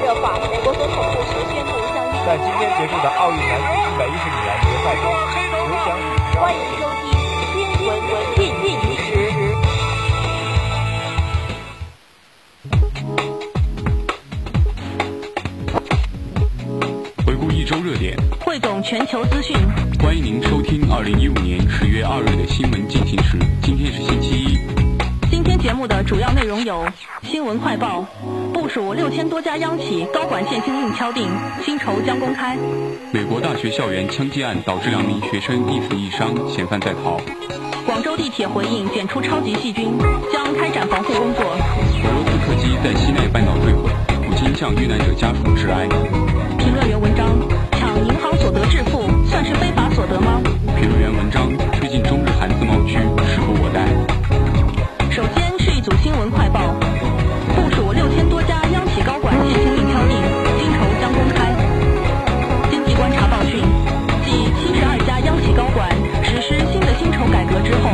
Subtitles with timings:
[0.00, 5.04] 热化，美国总统布什宣布向在今天结束的奥运男子一百一十米栏决赛中，
[5.52, 6.02] 刘翔以
[6.36, 7.08] 欢迎收听
[7.40, 7.56] 新
[7.86, 8.66] 闻文进进
[8.98, 9.08] 时。
[17.24, 19.56] 回顾一周热点，汇总全球资讯，
[20.02, 23.38] 欢迎您收听二零一五年十月二日的新闻进行时。
[23.62, 24.58] 今天是星期一。
[25.30, 26.86] 今天节目的主要内容有：
[27.22, 28.04] 新闻快报，
[28.76, 31.30] 署六千多家央企高管限薪令敲定，
[31.64, 32.54] 薪酬将公开；
[33.10, 37.16] 美国大学校园枪击案导致两名学生一死一伤，嫌犯在逃；
[37.86, 39.96] 广州地铁回应检出超级细菌，
[40.30, 43.88] 将开展防护工作；俄罗斯客机在西奈半岛坠毁，
[44.28, 45.88] 普京向遇难者家属致哀。
[46.58, 47.32] 评论员文章：
[47.72, 48.95] 抢银行所得致富，
[65.06, 65.88] 家央企高管
[66.20, 67.90] 实施新的薪酬改革之后，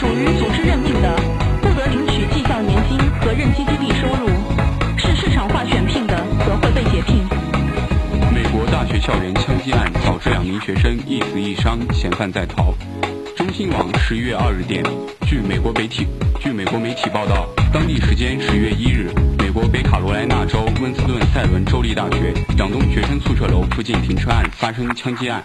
[0.00, 1.14] 属于组织任命的，
[1.60, 4.30] 不得领取绩效年金和任期激励收入；
[4.96, 6.16] 是市场化选聘的，
[6.46, 7.18] 则会被解聘。
[8.32, 12.72] 美国大学校园枪击案导致两名学生一死一伤，嫌犯在逃。
[13.36, 14.82] 中新网十一月二日电，
[15.26, 16.06] 据美国媒体
[16.38, 25.44] 据美国媒体报道，当地时间十月一日，美国北卡罗来纳州温斯顿塞伦州立大学两栋学生宿舍楼附近停车案发生枪击案，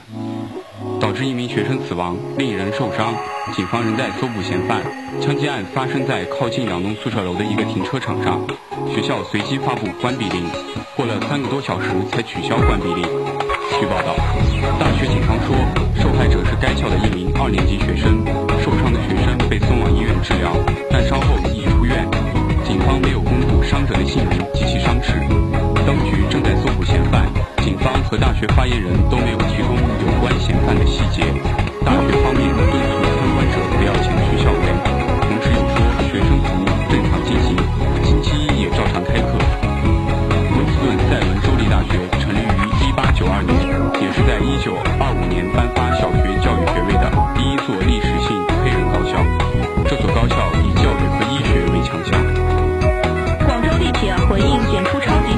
[1.00, 3.14] 导致一名学生死亡，另一人受伤。
[3.54, 4.82] 警方仍在搜捕嫌犯。
[5.22, 8.42] 枪击案发生在靠近两栋宿舍楼的一个停车场上，
[8.94, 10.44] 学校随即发布关闭令，
[10.96, 13.04] 过了三个多小时才取消关闭令。
[13.80, 14.16] 据报道，
[14.80, 15.56] 大学警方说，
[16.02, 18.26] 受害者是该校的一名二年级学生，
[18.64, 20.52] 受伤的学生被送往医院治疗，
[20.90, 22.08] 但稍后已出院。
[22.64, 25.00] 警方没有公布伤者的姓名及其伤
[28.16, 31.20] 和大学发言人都没有提供有关嫌犯的细节。
[31.84, 34.72] 大学方面敦促参观者不要前去校园，
[35.20, 35.76] 同时又说
[36.08, 37.60] 学生服务正常进行，
[38.08, 39.36] 星期一也照常开课。
[40.48, 42.64] 温斯顿塞伦州立大学成立于
[42.96, 48.32] 1892年，也是在1925年颁发小学教育学位的第一所历史性
[48.64, 49.20] 黑人高校。
[49.90, 52.16] 这所高校以教育和医学为强项。
[53.46, 55.36] 广州地铁回应检出超级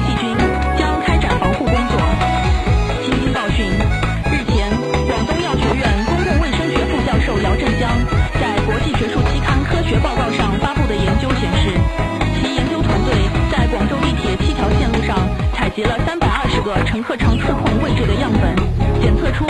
[16.98, 18.56] 十个乘客常触控位置的样本，
[19.00, 19.46] 检测出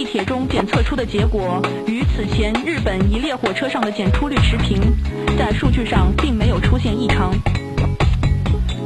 [0.00, 4.80] 地铁中检测出的结果与此前日本一列火车上的检出率持平，
[5.38, 7.30] 在数据上并没有出现异常。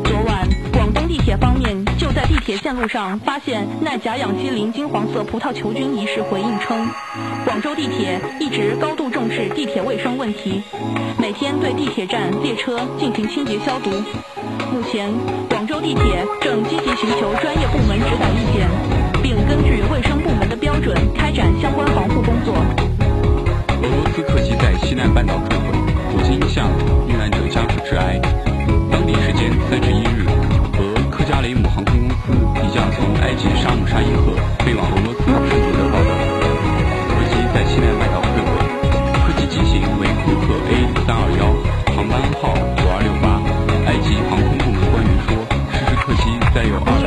[0.02, 6.90] 昨晚，广东地铁方面就在地铁线路上发现耐甲氧基磷金黄色葡萄球菌一事回应称，
[7.44, 10.64] 广州地铁一直高度重视地铁卫生问题，
[11.16, 13.90] 每天对地铁站、列车进行清洁消毒。
[14.72, 15.14] 目前，
[15.48, 18.68] 广州地铁正积极寻求专业部门指导意见，
[19.22, 20.13] 并根据卫生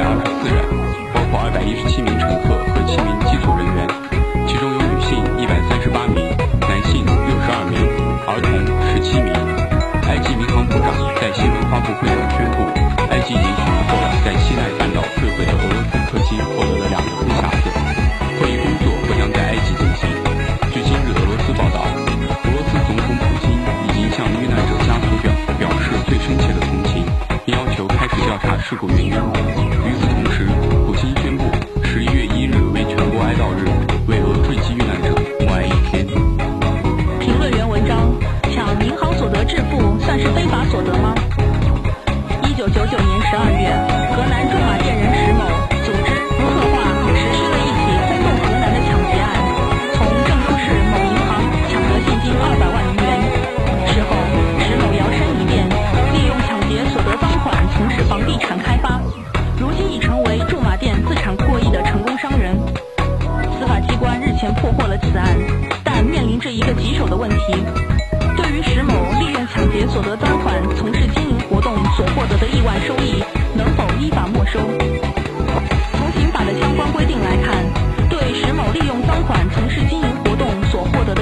[0.08, 0.64] 二百四人，
[1.14, 3.84] 包括二百一十七名乘客和七名机组人员，
[4.48, 6.24] 其中有女性一百三十八名，
[6.64, 7.76] 男性六十二名，
[8.24, 8.48] 儿童
[8.88, 9.36] 十七名。
[10.08, 12.64] 埃及民航部长在新闻发布会上宣布，
[13.12, 13.68] 埃及允许
[28.38, 29.12] 调查事故原因。
[29.12, 29.14] 与
[30.00, 30.37] 此同时，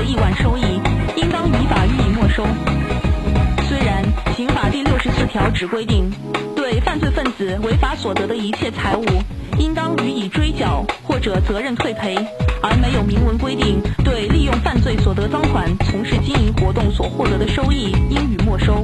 [0.06, 0.62] 亿万收益，
[1.18, 2.46] 应当依法予以没收。
[3.68, 4.04] 虽然
[4.38, 6.12] 刑法第六十四条只规定，
[6.56, 9.04] 对犯罪分子违法所得的一切财物，
[9.58, 12.16] 应当予以追缴或者责任退赔，
[12.62, 18.84] 而没有明文规定对利用犯罪所得赃款从事经营活动所获得的收益应予没收。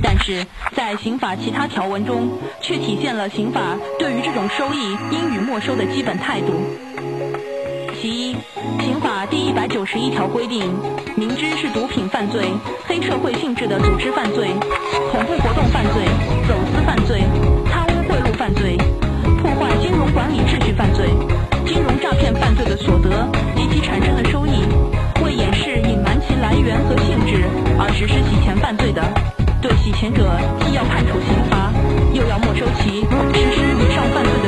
[0.00, 3.60] 但是在刑法其他条文中，却体现了刑法
[3.98, 6.52] 对于这种收益应予没收的基本态度。
[8.00, 8.36] 其一，
[9.78, 10.74] 九十一条规定，
[11.14, 12.42] 明知是毒品犯罪、
[12.88, 14.48] 黑社会性质的组织犯罪、
[15.12, 16.02] 恐怖活动犯罪、
[16.48, 17.22] 走私犯罪、
[17.64, 18.76] 贪污贿赂犯罪、
[19.40, 21.06] 破坏金融管理秩序犯罪、
[21.64, 24.66] 金融诈骗犯罪的所得及其产生的收益，
[25.22, 27.44] 为掩饰、隐瞒其来源和性质
[27.78, 29.00] 而实施洗钱犯罪的，
[29.62, 30.26] 对洗钱者
[30.58, 31.70] 既要判处刑罚，
[32.12, 34.47] 又要没收其实施以上犯罪的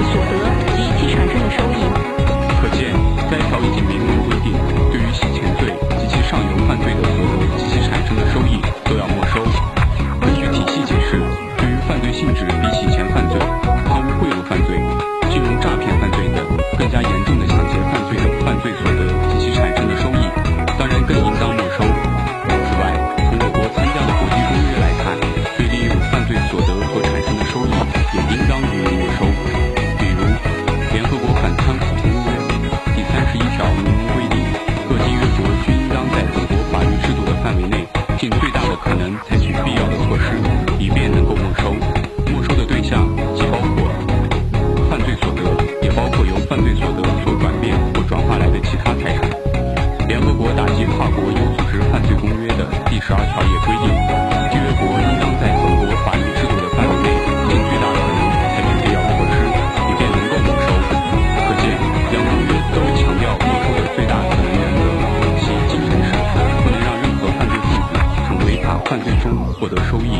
[68.90, 70.18] 犯罪中获得收益。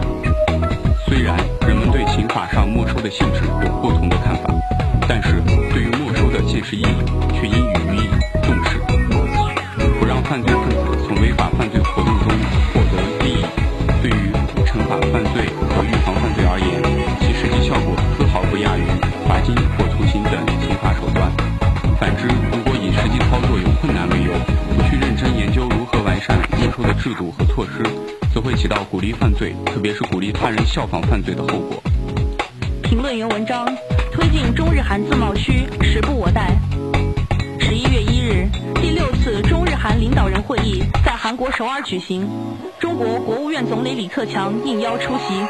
[1.05, 1.37] 虽然
[1.67, 4.55] 人们对刑法上没收的性质有不同的看法，
[5.09, 6.95] 但是对于没收的现实意义
[7.35, 8.07] 却应予以
[8.45, 8.79] 重视。
[9.99, 12.31] 不让犯罪分子从违法犯罪活动中
[12.73, 13.45] 获得利益，
[14.03, 14.31] 对于
[14.65, 16.81] 惩罚犯罪和预防犯罪而言，
[17.19, 18.87] 其实际效果丝毫不亚于
[19.27, 21.29] 罚金或徒刑等刑罚手段。
[21.99, 24.31] 反之，如果以实际操作有困难为由，
[24.77, 27.83] 不去认真研究如何完善没收的制度和措施，
[28.51, 31.81] 会起到鼓励犯罪，特别是鼓励他人效仿犯罪的后果。
[32.83, 33.65] 评论员文章：
[34.11, 36.51] 推进中日韩自贸区时不我待。
[37.61, 38.49] 十一月一日，
[38.83, 42.29] 第六次中日韩领导人会议在韩国首尔举行，
[42.81, 45.47] 中国国务院总理李克强应邀出席。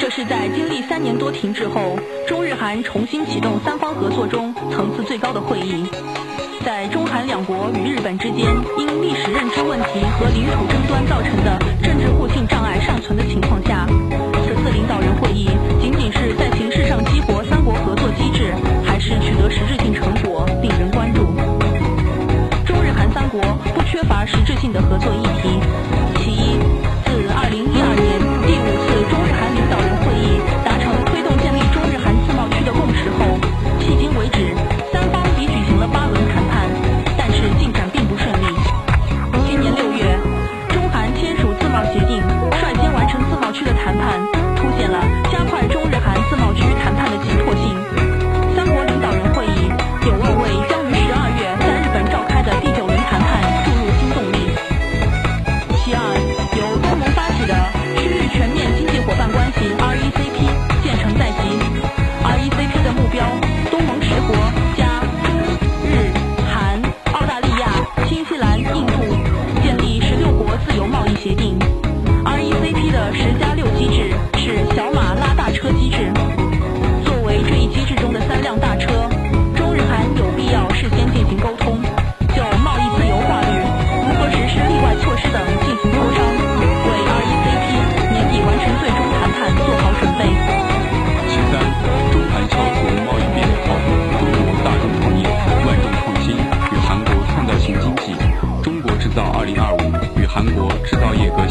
[0.00, 5.86] 这是在经历三年多停滞后，中日韩重新启动三方合作中层次最高的会议。
[6.66, 8.44] 在中韩两国与日本之间
[8.76, 13.86] 因历史认知问题和领土争端造成的政治互信障碍尚存的情况下，
[14.44, 15.48] 此次领导人会议
[15.80, 18.52] 仅仅是在形式上激活三国合作机制，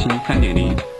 [0.05, 0.94] 新3.0两国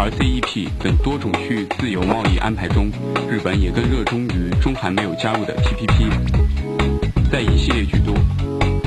[0.00, 2.88] 而、C E P 等多种区域自由贸易安排中，
[3.28, 6.08] 日本也更热衷于中韩没有加入的 TPP。
[7.32, 8.14] 在一系列举动，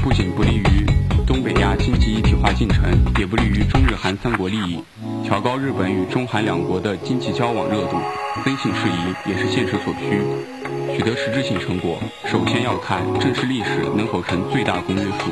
[0.02, 0.86] 不仅不利于
[1.28, 2.86] 东北亚经济一体化进程，
[3.20, 4.80] 也不利于中日韩三国利益，
[5.26, 7.98] 调高日本与中韩两国的经济交往热度，
[8.46, 10.22] 增信事宜也是现实所需。
[10.96, 15.28] 取得实质性成果，首先要看正视历史能否成最大公约数。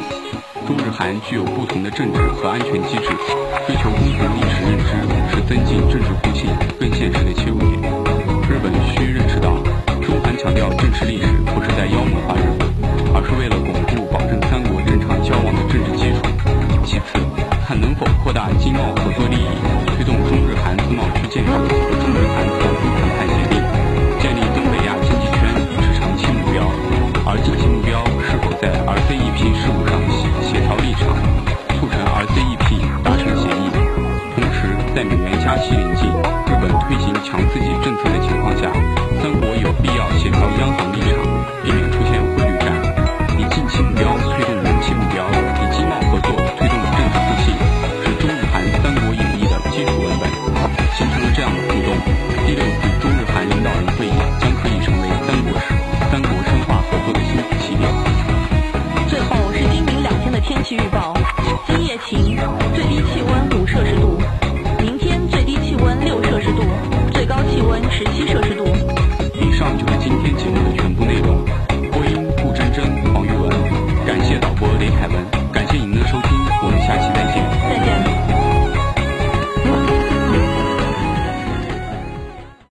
[0.67, 3.07] 中日韩具有不同的政治和安全机制，
[3.65, 4.88] 追求共同历史认知
[5.49, 6.68] 跟进政治互信
[35.49, 35.88] touching.